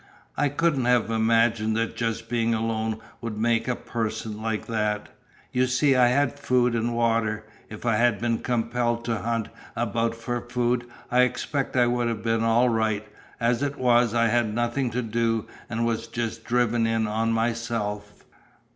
[0.35, 5.09] I couldn't have imagined that just being alone would make a person like that.
[5.51, 7.45] You see I had food and water.
[7.69, 12.23] If I had been compelled to hunt about for food I expect I would have
[12.23, 13.07] been all right,
[13.39, 18.23] as it was I had nothing to do and was just driven in on myself."